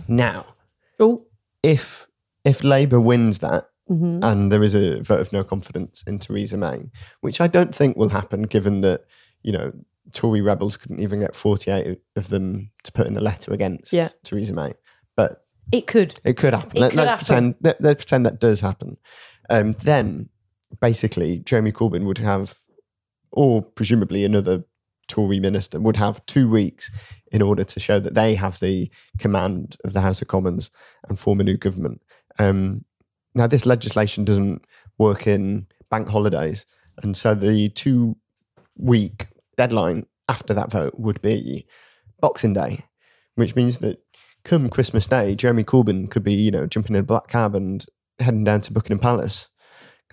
Now, 0.09 0.47
Oh, 1.01 1.24
if 1.65 2.07
if 2.45 2.63
Labour 2.63 3.01
wins 3.01 3.39
that 3.39 3.69
hmm 3.89 4.21
and 4.23 4.51
there 4.51 4.63
is 4.63 4.75
a 4.75 5.03
vote 5.03 5.21
of 5.21 5.33
no 5.33 5.45
confidence 5.45 6.05
in 6.07 6.19
Theresa 6.19 6.57
May, 6.57 6.85
which 7.21 7.41
I 7.41 7.47
don't 7.47 7.75
think 7.75 7.97
will 7.97 8.09
happen 8.09 8.43
given 8.43 8.81
that, 8.83 9.05
you 9.43 9.53
know, 9.53 9.73
Tory 10.13 10.41
rebels 10.41 10.77
couldn't 10.77 11.01
even 11.01 11.21
get 11.21 11.37
48 11.37 11.99
of 12.17 12.29
them 12.29 12.71
to 12.85 12.93
put 12.93 13.07
in 13.07 13.17
a 13.17 13.21
letter 13.21 13.53
against 13.53 13.93
Yeah. 13.93 14.09
Theresa 14.23 14.55
May. 14.55 14.73
But 15.17 15.45
It 15.73 15.87
could. 15.87 16.19
It 16.25 16.37
could 16.37 16.55
happen. 16.55 16.77
It 16.77 16.95
Let, 16.95 16.99
us 16.99 17.23
pretend. 17.23 17.57
Let, 17.61 17.81
let's 17.81 18.05
pretend 18.05 18.27
that 18.27 18.41
does 18.41 18.61
happen. 18.61 18.97
Um, 19.51 19.75
then, 19.83 20.29
basically, 20.81 21.39
Jeremy 21.41 21.73
Corbyn 21.73 22.05
would 22.05 22.19
have, 22.19 22.55
or 23.33 23.63
presumably 23.63 24.25
another 24.25 24.65
Tory 25.09 25.41
minister 25.41 25.81
would 25.81 25.97
have 25.97 26.25
two 26.27 26.49
weeks 26.49 26.91
in 27.35 27.43
order 27.43 27.65
to 27.65 27.81
show 27.81 27.99
that 27.99 28.15
they 28.15 28.37
have 28.37 28.61
the 28.61 28.89
command 29.19 29.77
of 29.83 29.93
the 29.93 30.01
House 30.01 30.23
of 30.23 30.29
Commons 30.29 30.71
and 31.09 31.19
form 31.19 31.41
a 31.41 31.45
new 31.45 31.57
government. 31.57 32.01
Um, 32.39 32.85
now, 33.35 33.49
this 33.49 33.67
legislation 33.67 34.25
doesn't 34.25 34.65
work 34.99 35.27
in 35.27 35.67
bank 35.91 36.09
holidays, 36.09 36.65
and 37.03 37.17
so 37.17 37.35
the 37.35 37.71
two 37.71 38.17
week 38.77 39.27
deadline 39.57 40.07
after 40.29 40.55
that 40.55 40.71
vote 40.71 40.95
would 40.97 41.21
be 41.23 41.67
Boxing 42.21 42.53
Day, 42.53 42.85
which 43.35 43.57
means 43.57 43.79
that 43.79 43.99
come 44.45 44.71
Christmas 44.71 45.09
Day, 45.09 45.35
Jeremy 45.35 45.65
Corbyn 45.65 46.09
could 46.09 46.23
be, 46.23 46.35
you 46.35 46.53
know, 46.53 46.67
jumping 46.67 46.95
in 46.95 47.01
a 47.01 47.05
black 47.05 47.27
cab 47.27 47.57
and 47.57 47.85
heading 48.21 48.45
down 48.45 48.61
to 48.61 48.73
Buckingham 48.73 49.01
Palace, 49.01 49.49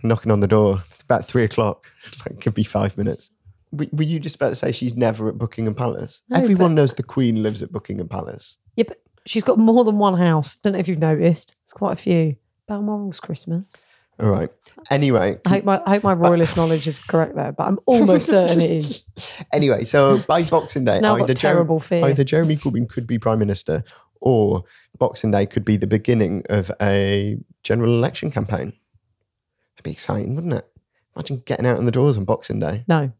knocking 0.01 0.31
on 0.31 0.39
the 0.39 0.47
door. 0.47 0.81
About 1.03 1.27
three 1.27 1.43
o'clock. 1.43 1.85
It 2.25 2.41
could 2.41 2.55
be 2.55 2.63
five 2.63 2.97
minutes. 2.97 3.29
Were 3.71 4.03
you 4.03 4.19
just 4.19 4.35
about 4.35 4.49
to 4.49 4.55
say 4.55 4.71
she's 4.71 4.95
never 4.95 5.29
at 5.29 5.37
Buckingham 5.37 5.75
Palace? 5.75 6.21
No, 6.29 6.37
Everyone 6.37 6.71
but- 6.71 6.81
knows 6.81 6.93
the 6.93 7.03
Queen 7.03 7.41
lives 7.41 7.63
at 7.63 7.71
Buckingham 7.71 8.09
Palace. 8.09 8.57
Yeah, 8.75 8.85
but 8.87 9.01
she's 9.25 9.43
got 9.43 9.57
more 9.57 9.83
than 9.83 9.97
one 9.97 10.17
house. 10.17 10.55
Don't 10.57 10.73
know 10.73 10.79
if 10.79 10.87
you've 10.87 10.99
noticed. 10.99 11.55
It's 11.63 11.73
quite 11.73 11.93
a 11.93 11.95
few. 11.95 12.35
Balmoral's 12.67 13.19
Christmas. 13.19 13.87
All 14.19 14.29
right. 14.29 14.49
Anyway, 14.89 15.39
I 15.45 15.49
hope 15.49 15.63
my 15.63 15.81
I 15.85 15.89
hope 15.91 16.03
my 16.03 16.13
royalist 16.13 16.55
knowledge 16.55 16.85
is 16.85 16.99
correct 16.99 17.35
there, 17.35 17.51
but 17.51 17.63
I'm 17.65 17.79
almost 17.85 18.29
certain 18.29 18.61
it 18.61 18.69
is. 18.69 19.03
anyway, 19.53 19.83
so 19.83 20.19
by 20.27 20.43
Boxing 20.43 20.85
Day, 20.85 20.99
Now 20.99 21.15
either, 21.15 21.33
Jer- 21.33 21.65
fear. 21.79 22.05
either 22.05 22.23
Jeremy 22.23 22.55
Corbyn 22.55 22.87
could 22.87 23.07
be 23.07 23.17
Prime 23.17 23.39
Minister 23.39 23.83
or 24.19 24.63
Boxing 24.99 25.31
Day 25.31 25.45
could 25.47 25.65
be 25.65 25.75
the 25.77 25.87
beginning 25.87 26.43
of 26.49 26.69
a 26.81 27.37
general 27.63 27.91
election 27.93 28.29
campaign. 28.31 28.73
That'd 29.73 29.83
be 29.83 29.91
exciting, 29.91 30.35
wouldn't 30.35 30.53
it? 30.53 30.67
Imagine 31.15 31.41
getting 31.45 31.65
out 31.65 31.77
on 31.77 31.85
the 31.85 31.91
doors 31.91 32.17
on 32.17 32.25
Boxing 32.25 32.59
Day. 32.59 32.83
No. 32.87 33.11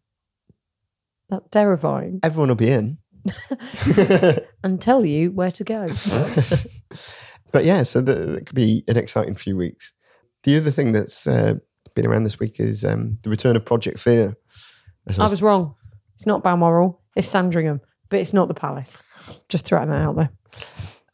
That's 1.32 1.50
terrifying. 1.50 2.20
Everyone 2.22 2.50
will 2.50 2.56
be 2.56 2.70
in. 2.70 2.98
And 4.64 4.80
tell 4.80 5.04
you 5.04 5.32
where 5.32 5.52
to 5.52 5.64
go. 5.64 5.88
but 7.52 7.66
yeah, 7.66 7.82
so 7.82 8.00
the, 8.02 8.36
it 8.36 8.46
could 8.46 8.56
be 8.56 8.84
an 8.88 8.98
exciting 8.98 9.34
few 9.34 9.58
weeks. 9.58 9.92
The 10.44 10.58
other 10.58 10.70
thing 10.70 10.92
that's 10.92 11.26
uh, 11.26 11.56
been 11.96 12.06
around 12.06 12.26
this 12.26 12.40
week 12.40 12.60
is 12.60 12.86
um, 12.86 13.18
the 13.24 13.32
return 13.32 13.56
of 13.56 13.66
Project 13.66 14.00
Fear. 14.00 14.36
As 15.08 15.18
I 15.18 15.28
was- 15.28 15.42
wrong. 15.42 15.76
It's 16.16 16.28
not 16.28 16.44
Balmoral. 16.44 17.02
It's 17.16 17.28
Sandringham, 17.28 17.82
but 18.10 18.20
it's 18.20 18.34
not 18.34 18.48
the 18.48 18.54
palace. 18.54 19.00
Just 19.50 19.66
throwing 19.66 19.90
that 19.90 20.02
out 20.02 20.16
there. 20.16 20.30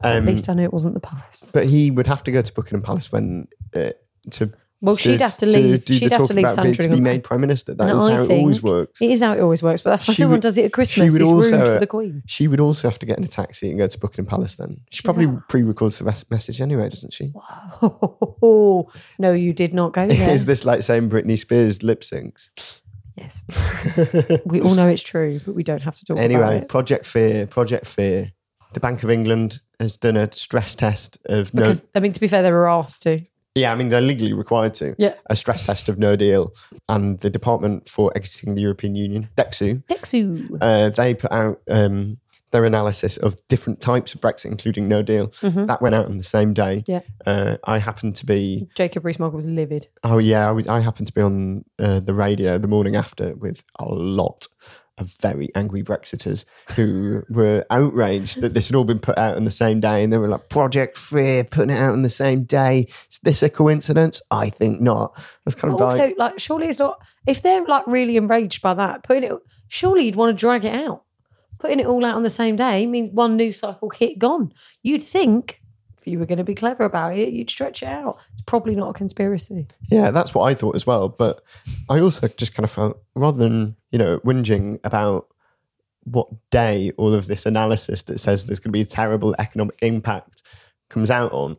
At 0.01 0.17
um, 0.17 0.25
least 0.25 0.49
I 0.49 0.53
knew 0.53 0.63
it 0.63 0.73
wasn't 0.73 0.95
the 0.95 0.99
palace. 0.99 1.45
but 1.53 1.65
he 1.65 1.91
would 1.91 2.07
have 2.07 2.23
to 2.25 2.31
go 2.31 2.41
to 2.41 2.53
Buckingham 2.53 2.81
Palace 2.81 3.09
when 3.09 3.47
uh, 3.73 3.91
to 4.31 4.51
Well, 4.79 4.95
she'd 4.95 5.21
have 5.21 5.37
to 5.39 5.45
leave. 5.47 5.85
do 5.85 5.93
she'd 5.95 6.11
have 6.11 6.27
to 6.27 6.33
leave 6.35 6.45
being- 6.55 6.73
to 6.75 6.87
be 6.89 6.99
made 7.01 7.23
prime 7.23 7.41
minister. 7.41 7.73
That 7.73 7.89
is 7.89 8.01
And 8.01 8.11
I 8.11 8.15
how 8.17 8.23
it 8.25 8.31
always 8.31 8.61
works. 8.61 9.01
It 9.01 9.09
is 9.09 9.21
how 9.21 9.33
it 9.33 9.39
always 9.39 9.63
works, 9.63 9.81
but 9.81 9.89
that's 9.89 10.07
why 10.07 10.13
She 10.13 10.21
no 10.21 10.27
one 10.27 10.33
would- 10.33 10.41
does 10.43 10.57
it 10.57 10.65
at 10.65 10.73
Christmas. 10.73 11.15
It's 11.15 11.29
also, 11.29 11.51
rude 11.51 11.61
uh, 11.61 11.65
for 11.65 11.79
the 11.79 11.87
Queen. 11.87 12.21
She 12.27 12.47
would 12.47 12.59
also 12.59 12.87
have 12.87 12.99
to 12.99 13.05
get 13.07 13.17
in 13.17 13.23
a 13.23 13.27
taxi 13.27 13.69
and 13.71 13.79
go 13.79 13.87
to 13.87 13.97
Buckingham 13.99 14.27
Palace. 14.27 14.55
Then 14.55 14.81
she 14.91 15.01
probably 15.01 15.27
pre-records 15.49 15.97
the 15.97 16.05
message 16.29 16.61
anyway, 16.61 16.89
doesn't 16.89 17.11
she? 17.13 17.33
Oh, 17.81 18.89
no, 19.19 19.33
you 19.33 19.53
did 19.53 19.73
not 19.73 19.93
go 19.93 20.07
there. 20.07 20.29
is 20.29 20.45
this 20.45 20.65
like 20.65 20.83
saying 20.83 21.09
Britney 21.09 21.37
Spears 21.37 21.81
lip 21.83 22.01
syncs? 22.01 22.49
yes. 23.15 23.43
We 24.45 24.61
all 24.61 24.75
know 24.75 24.87
it's 24.87 25.01
true, 25.03 25.39
but 25.45 25.55
we 25.55 25.63
don't 25.63 25.81
have 25.81 25.95
to 25.95 26.05
talk 26.05 26.17
about 26.17 26.21
it. 26.29 26.33
Anyway. 26.35 26.65
Project 26.67 27.05
Fear, 27.05 27.47
Project 27.47 27.87
Fear. 27.87 28.31
The 28.73 28.79
Bank 28.79 29.01
of 29.03 29.09
England 29.09 29.61
has 29.79 29.97
done 29.97 30.17
a 30.17 30.31
stress 30.33 30.75
test 30.75 31.17
of 31.25 31.51
no. 31.53 31.63
Because, 31.63 31.83
I 31.95 31.99
mean, 31.99 32.11
to 32.11 32.19
be 32.19 32.27
fair, 32.27 32.43
they 32.43 32.51
were 32.51 32.69
asked 32.69 33.01
to. 33.03 33.21
Yeah, 33.57 33.71
I 33.71 33.75
mean 33.75 33.89
they're 33.89 34.01
legally 34.01 34.33
required 34.33 34.73
to. 34.75 34.95
Yeah. 34.97 35.13
A 35.27 35.35
stress 35.35 35.65
test 35.65 35.89
of 35.89 35.97
no 35.97 36.15
deal, 36.15 36.53
and 36.87 37.19
the 37.19 37.29
Department 37.29 37.89
for 37.89 38.11
Exiting 38.15 38.55
the 38.55 38.61
European 38.61 38.95
Union, 38.95 39.29
DExEU, 39.37 39.83
Nexu. 39.85 40.57
uh, 40.61 40.89
they 40.89 41.13
put 41.13 41.31
out 41.31 41.61
um, 41.69 42.17
their 42.51 42.65
analysis 42.65 43.17
of 43.17 43.35
different 43.47 43.81
types 43.81 44.15
of 44.15 44.21
Brexit, 44.21 44.45
including 44.45 44.87
no 44.87 45.01
deal. 45.01 45.33
That 45.41 45.81
went 45.81 45.95
out 45.95 46.05
on 46.05 46.17
the 46.17 46.23
same 46.23 46.53
day. 46.53 46.83
Mm-hmm. 46.87 46.91
Yeah. 46.91 47.01
Uh, 47.25 47.57
I 47.65 47.77
happened 47.77 48.15
to 48.17 48.25
be. 48.25 48.67
Jacob 48.75 49.05
Rees-Mogg 49.05 49.33
was 49.33 49.47
livid. 49.47 49.87
Oh 50.03 50.17
yeah, 50.17 50.47
I, 50.47 50.51
was, 50.51 50.67
I 50.67 50.79
happened 50.79 51.07
to 51.07 51.13
be 51.13 51.21
on 51.21 51.65
uh, 51.79 51.99
the 51.99 52.13
radio 52.13 52.57
the 52.57 52.67
morning 52.67 52.95
after 52.95 53.35
with 53.35 53.63
a 53.79 53.85
lot 53.85 54.47
of 54.97 55.13
very 55.21 55.49
angry 55.55 55.83
Brexiters 55.83 56.45
who 56.75 57.23
were 57.29 57.65
outraged 57.69 58.41
that 58.41 58.53
this 58.53 58.67
had 58.67 58.75
all 58.75 58.83
been 58.83 58.99
put 58.99 59.17
out 59.17 59.37
on 59.37 59.45
the 59.45 59.51
same 59.51 59.79
day, 59.79 60.03
and 60.03 60.11
they 60.11 60.17
were 60.17 60.27
like, 60.27 60.49
"Project 60.49 60.97
Fear, 60.97 61.45
putting 61.45 61.75
it 61.75 61.79
out 61.79 61.93
on 61.93 62.01
the 62.01 62.09
same 62.09 62.43
day. 62.43 62.87
Is 63.09 63.19
this 63.23 63.43
a 63.43 63.49
coincidence? 63.49 64.21
I 64.31 64.49
think 64.49 64.81
not." 64.81 65.13
I 65.17 65.21
was 65.45 65.55
kind 65.55 65.73
of 65.73 65.81
Also, 65.81 66.07
like, 66.07 66.17
like, 66.17 66.39
surely 66.39 66.67
it's 66.67 66.79
not. 66.79 67.01
If 67.25 67.41
they're 67.41 67.65
like 67.65 67.85
really 67.87 68.17
enraged 68.17 68.61
by 68.61 68.73
that, 68.73 69.03
putting 69.03 69.23
it, 69.23 69.33
surely 69.67 70.05
you'd 70.05 70.15
want 70.15 70.29
to 70.29 70.39
drag 70.39 70.65
it 70.65 70.73
out. 70.73 71.03
Putting 71.59 71.79
it 71.79 71.87
all 71.87 72.05
out 72.05 72.15
on 72.15 72.23
the 72.23 72.29
same 72.29 72.55
day 72.55 72.85
means 72.85 73.11
one 73.11 73.35
news 73.35 73.59
cycle 73.59 73.89
hit 73.89 74.19
gone. 74.19 74.53
You'd 74.83 75.03
think 75.03 75.61
you 76.07 76.19
were 76.19 76.25
going 76.25 76.37
to 76.37 76.43
be 76.43 76.55
clever 76.55 76.83
about 76.83 77.17
it, 77.17 77.33
you'd 77.33 77.49
stretch 77.49 77.83
it 77.83 77.89
out. 77.89 78.17
It's 78.33 78.41
probably 78.41 78.75
not 78.75 78.89
a 78.89 78.93
conspiracy. 78.93 79.67
Yeah, 79.89 80.11
that's 80.11 80.33
what 80.33 80.43
I 80.43 80.53
thought 80.53 80.75
as 80.75 80.87
well. 80.87 81.09
But 81.09 81.41
I 81.89 81.99
also 81.99 82.27
just 82.27 82.53
kind 82.53 82.63
of 82.63 82.71
felt 82.71 83.01
rather 83.15 83.37
than, 83.37 83.75
you 83.91 83.99
know, 83.99 84.19
whinging 84.19 84.79
about 84.83 85.27
what 86.03 86.27
day 86.49 86.91
all 86.97 87.13
of 87.13 87.27
this 87.27 87.45
analysis 87.45 88.03
that 88.03 88.19
says 88.19 88.45
there's 88.45 88.59
going 88.59 88.69
to 88.69 88.77
be 88.77 88.81
a 88.81 88.85
terrible 88.85 89.35
economic 89.39 89.77
impact 89.81 90.41
comes 90.89 91.11
out 91.11 91.31
on, 91.33 91.57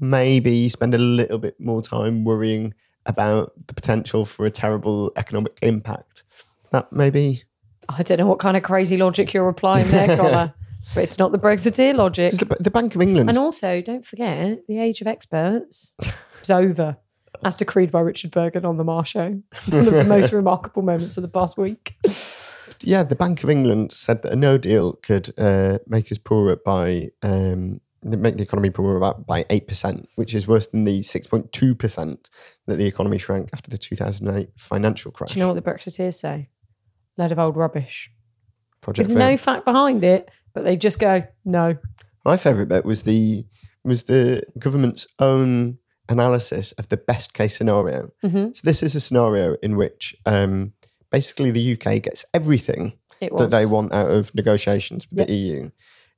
maybe 0.00 0.68
spend 0.68 0.94
a 0.94 0.98
little 0.98 1.38
bit 1.38 1.60
more 1.60 1.82
time 1.82 2.24
worrying 2.24 2.72
about 3.04 3.52
the 3.66 3.74
potential 3.74 4.24
for 4.24 4.46
a 4.46 4.50
terrible 4.50 5.12
economic 5.16 5.58
impact. 5.62 6.24
That 6.72 6.92
maybe 6.92 7.42
I 7.88 8.02
don't 8.02 8.18
know 8.18 8.26
what 8.26 8.38
kind 8.38 8.56
of 8.56 8.62
crazy 8.62 8.96
logic 8.96 9.32
you're 9.32 9.48
applying 9.48 9.88
there, 9.88 10.16
Conor, 10.16 10.54
but 10.94 11.04
it's 11.04 11.18
not 11.18 11.32
the 11.32 11.38
Brexiteer 11.38 11.94
logic. 11.94 12.32
the, 12.34 12.56
the 12.60 12.70
Bank 12.70 12.94
of 12.94 13.02
England. 13.02 13.28
And 13.28 13.38
also, 13.38 13.80
don't 13.80 14.04
forget, 14.04 14.66
the 14.68 14.78
age 14.80 15.00
of 15.00 15.06
experts 15.06 15.94
is 16.42 16.50
over, 16.50 16.96
as 17.44 17.54
decreed 17.54 17.90
by 17.90 18.00
Richard 18.00 18.30
Burgon 18.30 18.64
on 18.64 18.76
the 18.76 18.84
Marr 18.84 19.04
Show. 19.04 19.40
One 19.68 19.88
of 19.88 19.94
the 19.94 20.04
most 20.04 20.32
remarkable 20.32 20.82
moments 20.82 21.16
of 21.16 21.22
the 21.22 21.28
past 21.28 21.56
week. 21.58 21.96
yeah, 22.80 23.02
the 23.02 23.16
Bank 23.16 23.42
of 23.44 23.50
England 23.50 23.92
said 23.92 24.22
that 24.22 24.32
a 24.32 24.36
no 24.36 24.58
deal 24.58 24.94
could 24.94 25.32
uh, 25.38 25.78
make 25.86 26.10
us 26.10 26.18
poorer 26.18 26.56
by 26.56 27.10
um, 27.22 27.80
make 28.02 28.36
the 28.36 28.42
economy 28.42 28.70
poorer 28.70 28.96
about 28.96 29.26
by 29.26 29.44
eight 29.50 29.66
percent, 29.66 30.08
which 30.16 30.34
is 30.34 30.46
worse 30.46 30.66
than 30.68 30.84
the 30.84 31.02
six 31.02 31.26
point 31.26 31.52
two 31.52 31.74
percent 31.74 32.30
that 32.66 32.76
the 32.76 32.86
economy 32.86 33.18
shrank 33.18 33.50
after 33.52 33.70
the 33.70 33.78
two 33.78 33.96
thousand 33.96 34.28
eight 34.36 34.50
financial 34.56 35.10
crash. 35.10 35.32
Do 35.32 35.38
you 35.38 35.44
know 35.44 35.52
what 35.52 35.62
the 35.62 35.70
Brexiteers 35.70 36.14
say? 36.14 36.48
Load 37.18 37.32
of 37.32 37.38
old 37.38 37.56
rubbish. 37.56 38.10
Project 38.82 39.08
With 39.08 39.16
Fair. 39.16 39.30
no 39.30 39.36
fact 39.36 39.64
behind 39.64 40.04
it, 40.04 40.30
but 40.56 40.64
they 40.64 40.74
just 40.76 40.98
go, 40.98 41.22
no. 41.44 41.76
My 42.24 42.36
favourite 42.38 42.68
bit 42.68 42.84
was 42.84 43.02
the 43.04 43.44
was 43.84 44.04
the 44.04 44.42
government's 44.58 45.06
own 45.20 45.78
analysis 46.08 46.72
of 46.72 46.88
the 46.88 46.96
best 46.96 47.34
case 47.34 47.56
scenario. 47.56 48.10
Mhm. 48.24 48.56
So 48.56 48.60
this 48.64 48.82
is 48.82 48.94
a 48.96 49.00
scenario 49.00 49.56
in 49.62 49.76
which 49.76 50.16
um, 50.24 50.72
basically 51.12 51.50
the 51.52 51.72
UK 51.74 52.02
gets 52.02 52.24
everything 52.34 52.94
that 53.20 53.50
they 53.50 53.64
want 53.66 53.92
out 53.94 54.10
of 54.10 54.34
negotiations 54.34 55.06
with 55.10 55.18
Yep. 55.20 55.28
the 55.28 55.34
EU. 55.34 55.70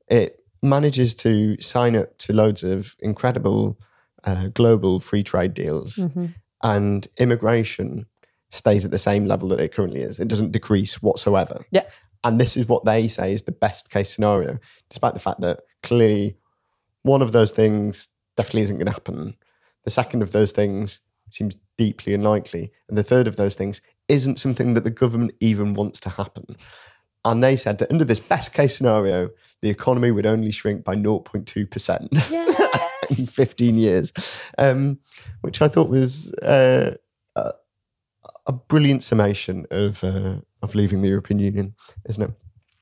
It 0.08 0.38
manages 0.62 1.14
to 1.16 1.60
sign 1.60 1.94
up 1.96 2.16
to 2.18 2.32
loads 2.32 2.62
of 2.64 2.96
incredible 3.00 3.78
uh, 4.24 4.48
global 4.48 4.98
free 5.00 5.22
trade 5.22 5.54
deals, 5.54 5.96
Mhm. 5.96 6.34
and 6.62 7.06
immigration 7.18 8.06
stays 8.50 8.84
at 8.84 8.90
the 8.90 8.98
same 8.98 9.26
level 9.26 9.48
that 9.50 9.60
it 9.60 9.72
currently 9.72 10.00
is. 10.00 10.18
It 10.18 10.26
doesn't 10.28 10.52
decrease 10.52 11.02
whatsoever. 11.02 11.64
Yeah. 11.70 11.84
And 12.24 12.40
this 12.40 12.56
is 12.56 12.66
what 12.66 12.84
they 12.84 13.08
say 13.08 13.32
is 13.32 13.42
the 13.42 13.52
best 13.52 13.90
case 13.90 14.12
scenario, 14.12 14.58
despite 14.90 15.14
the 15.14 15.20
fact 15.20 15.40
that 15.40 15.60
clearly 15.82 16.36
one 17.02 17.22
of 17.22 17.32
those 17.32 17.50
things 17.50 18.08
definitely 18.36 18.62
isn't 18.62 18.78
going 18.78 18.86
to 18.86 18.92
happen. 18.92 19.36
The 19.84 19.90
second 19.90 20.22
of 20.22 20.32
those 20.32 20.52
things 20.52 21.00
seems 21.30 21.56
deeply 21.76 22.14
unlikely. 22.14 22.72
And 22.88 22.98
the 22.98 23.02
third 23.02 23.26
of 23.26 23.36
those 23.36 23.54
things 23.54 23.80
isn't 24.08 24.38
something 24.38 24.74
that 24.74 24.84
the 24.84 24.90
government 24.90 25.32
even 25.40 25.74
wants 25.74 26.00
to 26.00 26.10
happen. 26.10 26.56
And 27.24 27.42
they 27.42 27.56
said 27.56 27.78
that 27.78 27.90
under 27.90 28.04
this 28.04 28.20
best 28.20 28.52
case 28.52 28.76
scenario, 28.76 29.30
the 29.60 29.70
economy 29.70 30.10
would 30.10 30.26
only 30.26 30.50
shrink 30.50 30.84
by 30.84 30.96
0.2% 30.96 33.10
in 33.18 33.26
15 33.26 33.76
years, 33.76 34.12
um, 34.56 34.98
which 35.42 35.60
I 35.60 35.68
thought 35.68 35.88
was 35.88 36.32
uh, 36.34 36.94
a, 37.36 37.52
a 38.46 38.52
brilliant 38.52 39.02
summation 39.02 39.66
of, 39.70 40.02
uh, 40.04 40.36
of 40.62 40.74
leaving 40.74 41.02
the 41.02 41.08
European 41.08 41.38
Union, 41.40 41.74
isn't 42.08 42.22
it? 42.22 42.30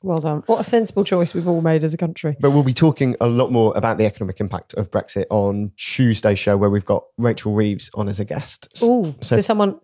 well 0.03 0.19
done. 0.19 0.45
What 0.47 0.61
a 0.61 0.65
sensible 0.65 1.03
choice 1.03 1.35
we've 1.35 1.49
all 1.49 1.63
made 1.63 1.83
as 1.83 1.93
a 1.93 1.97
country. 1.97 2.37
But 2.39 2.53
we'll 2.53 2.63
be 2.63 2.75
talking 2.75 3.17
a 3.21 3.27
lot 3.27 3.51
more 3.51 3.73
about 3.77 3.99
the 3.99 4.05
economic 4.07 4.39
impact 4.39 4.73
of 4.75 4.89
Brexit 4.93 5.25
on 5.31 5.73
Tuesday's 5.77 6.39
show, 6.39 6.57
where 6.57 6.71
we've 6.71 6.85
got 6.85 7.05
Rachel 7.19 7.53
Reeves 7.55 7.91
on 7.95 8.09
as 8.09 8.21
a 8.21 8.25
guest. 8.25 8.69
Oh, 8.83 9.15
so, 9.21 9.35
So- 9.37 9.41
someone, 9.41 9.81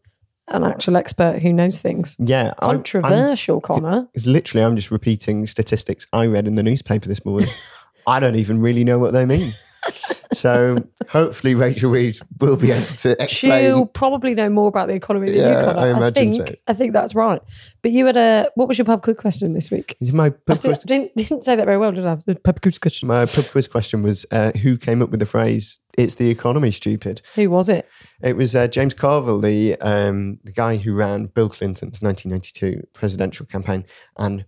an 0.48 0.62
actual 0.62 0.96
expert 0.96 1.40
who 1.42 1.52
knows 1.52 1.80
things. 1.80 2.16
Yeah, 2.20 2.52
I'm- 2.60 2.70
I'm- 2.70 2.76
Controversial, 2.76 3.60
Conor. 3.60 4.06
It's 4.14 4.26
literally, 4.26 4.64
I'm 4.64 4.76
just 4.76 4.92
repeating 4.92 5.44
statistics 5.46 6.06
I 6.12 6.26
read 6.26 6.46
in 6.46 6.54
the 6.54 6.62
newspaper 6.62 7.08
this 7.08 7.24
morning. 7.24 7.50
I 8.06 8.20
don't 8.20 8.36
even 8.36 8.60
really 8.60 8.84
know 8.84 9.00
what 9.00 9.12
they 9.12 9.24
mean. 9.24 9.54
so 10.42 10.84
hopefully 11.08 11.54
Rachel 11.54 11.92
Reeves 11.92 12.20
will 12.40 12.56
be 12.56 12.72
able 12.72 12.84
to 12.84 13.22
explain. 13.22 13.62
She'll 13.62 13.86
probably 13.86 14.34
know 14.34 14.48
more 14.48 14.66
about 14.66 14.88
the 14.88 14.94
economy 14.94 15.30
than 15.30 15.38
Yeah, 15.38 15.58
you 15.60 15.64
can. 15.64 15.78
I 15.78 15.88
imagine 15.90 16.32
think, 16.32 16.48
so. 16.48 16.54
I 16.66 16.72
think 16.72 16.92
that's 16.92 17.14
right. 17.14 17.40
But 17.80 17.92
you 17.92 18.06
had 18.06 18.16
a 18.16 18.50
what 18.56 18.66
was 18.66 18.76
your 18.76 18.84
pub 18.84 19.02
quiz 19.02 19.16
question 19.16 19.52
this 19.52 19.70
week? 19.70 19.96
My 20.12 20.26
I 20.26 20.30
pub 20.30 20.60
quiz, 20.60 20.78
didn't, 20.80 21.14
didn't 21.14 21.44
say 21.44 21.54
that 21.54 21.64
very 21.64 21.78
well, 21.78 21.92
did 21.92 22.04
I? 22.04 22.16
The 22.26 22.34
pub 22.34 22.60
quiz 22.60 22.80
question. 22.80 23.06
my 23.06 23.24
pub 23.24 23.44
quiz 23.46 23.68
question 23.68 24.02
was 24.02 24.26
uh, 24.32 24.50
who 24.52 24.76
came 24.76 25.00
up 25.00 25.10
with 25.10 25.20
the 25.20 25.26
phrase 25.26 25.78
"It's 25.96 26.16
the 26.16 26.28
economy, 26.28 26.72
stupid." 26.72 27.22
Who 27.36 27.48
was 27.48 27.68
it? 27.68 27.88
It 28.20 28.36
was 28.36 28.56
uh, 28.56 28.66
James 28.66 28.94
Carville, 28.94 29.40
the 29.40 29.76
um, 29.76 30.40
the 30.42 30.52
guy 30.52 30.76
who 30.76 30.92
ran 30.94 31.26
Bill 31.26 31.50
Clinton's 31.50 32.02
1992 32.02 32.82
presidential 32.94 33.46
campaign. 33.46 33.84
And 34.18 34.44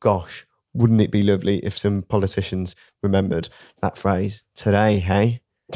gosh, 0.00 0.44
wouldn't 0.76 1.00
it 1.00 1.10
be 1.10 1.22
lovely 1.22 1.58
if 1.58 1.76
some 1.76 2.02
politicians 2.02 2.74
remembered 3.02 3.48
that 3.82 3.96
phrase 3.96 4.42
today? 4.54 4.98
Hey. 4.98 5.40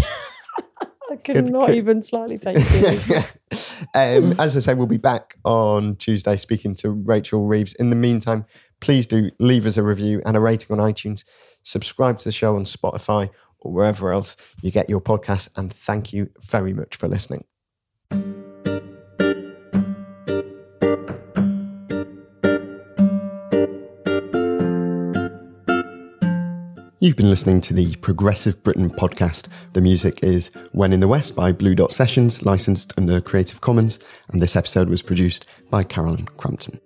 I 1.10 1.16
could 1.16 1.50
not 1.50 1.66
good. 1.66 1.76
even 1.76 2.02
slightly 2.02 2.38
take 2.38 2.56
it 2.60 3.36
um, 3.94 4.34
as 4.38 4.56
I 4.56 4.60
say, 4.60 4.74
we'll 4.74 4.86
be 4.86 4.96
back 4.96 5.36
on 5.44 5.96
Tuesday 5.96 6.36
speaking 6.36 6.74
to 6.76 6.90
Rachel 6.90 7.46
Reeves. 7.46 7.74
In 7.74 7.90
the 7.90 7.96
meantime, 7.96 8.44
please 8.80 9.06
do 9.06 9.30
leave 9.38 9.66
us 9.66 9.76
a 9.76 9.82
review 9.82 10.22
and 10.24 10.36
a 10.36 10.40
rating 10.40 10.78
on 10.78 10.92
iTunes. 10.92 11.24
Subscribe 11.62 12.18
to 12.18 12.24
the 12.24 12.32
show 12.32 12.56
on 12.56 12.64
Spotify 12.64 13.30
or 13.60 13.72
wherever 13.72 14.12
else 14.12 14.36
you 14.62 14.70
get 14.70 14.88
your 14.88 15.00
podcasts. 15.00 15.50
And 15.56 15.72
thank 15.72 16.12
you 16.12 16.30
very 16.40 16.72
much 16.72 16.96
for 16.96 17.08
listening. 17.08 17.44
You've 27.02 27.16
been 27.16 27.30
listening 27.30 27.62
to 27.62 27.72
the 27.72 27.96
Progressive 27.96 28.62
Britain 28.62 28.90
podcast. 28.90 29.46
The 29.72 29.80
music 29.80 30.22
is 30.22 30.50
When 30.72 30.92
in 30.92 31.00
the 31.00 31.08
West 31.08 31.34
by 31.34 31.50
Blue 31.50 31.74
Dot 31.74 31.92
Sessions, 31.92 32.44
licensed 32.44 32.92
under 32.98 33.22
Creative 33.22 33.58
Commons, 33.62 33.98
and 34.28 34.38
this 34.38 34.54
episode 34.54 34.90
was 34.90 35.00
produced 35.00 35.46
by 35.70 35.82
Carolyn 35.82 36.26
Crampton. 36.36 36.78